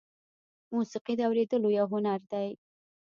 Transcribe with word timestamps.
موسیقي 0.75 1.13
د 1.17 1.21
اورېدلو 1.27 1.69
یو 1.79 1.87
هنر 1.93 2.19
دی. 2.31 2.49